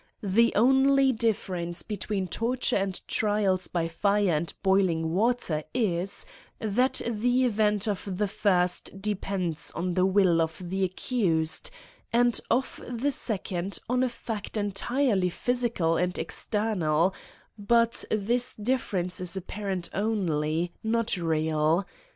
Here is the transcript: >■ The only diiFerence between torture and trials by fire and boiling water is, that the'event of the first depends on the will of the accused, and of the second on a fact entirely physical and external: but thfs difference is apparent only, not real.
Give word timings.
>■ 0.01 0.03
The 0.33 0.51
only 0.55 1.13
diiFerence 1.13 1.87
between 1.87 2.27
torture 2.27 2.75
and 2.75 2.99
trials 3.07 3.67
by 3.67 3.87
fire 3.87 4.31
and 4.31 4.51
boiling 4.63 5.11
water 5.13 5.61
is, 5.75 6.25
that 6.57 7.03
the'event 7.05 7.87
of 7.87 8.17
the 8.17 8.27
first 8.27 8.99
depends 8.99 9.69
on 9.73 9.93
the 9.93 10.07
will 10.07 10.41
of 10.41 10.57
the 10.71 10.83
accused, 10.83 11.69
and 12.11 12.39
of 12.49 12.81
the 12.89 13.11
second 13.11 13.77
on 13.87 14.01
a 14.01 14.09
fact 14.09 14.57
entirely 14.57 15.29
physical 15.29 15.97
and 15.97 16.17
external: 16.17 17.13
but 17.59 18.03
thfs 18.09 18.55
difference 18.63 19.21
is 19.21 19.37
apparent 19.37 19.87
only, 19.93 20.73
not 20.81 21.15
real. 21.15 21.85